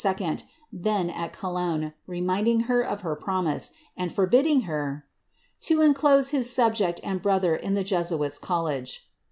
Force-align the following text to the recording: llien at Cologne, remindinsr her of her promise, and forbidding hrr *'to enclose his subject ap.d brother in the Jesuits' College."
llien 0.01 1.11
at 1.15 1.31
Cologne, 1.31 1.93
remindinsr 2.09 2.63
her 2.65 2.81
of 2.81 3.01
her 3.01 3.15
promise, 3.15 3.71
and 3.95 4.11
forbidding 4.11 4.63
hrr 4.63 5.03
*'to 5.59 5.79
enclose 5.83 6.29
his 6.29 6.49
subject 6.51 6.99
ap.d 7.03 7.19
brother 7.19 7.55
in 7.55 7.75
the 7.75 7.83
Jesuits' 7.83 8.39
College." 8.39 9.07